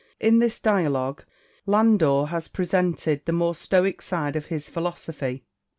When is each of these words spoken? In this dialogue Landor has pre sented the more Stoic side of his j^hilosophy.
In 0.19 0.39
this 0.39 0.59
dialogue 0.59 1.25
Landor 1.67 2.25
has 2.29 2.47
pre 2.47 2.65
sented 2.65 3.25
the 3.25 3.31
more 3.31 3.53
Stoic 3.53 4.01
side 4.01 4.35
of 4.35 4.47
his 4.47 4.67
j^hilosophy. 4.71 5.43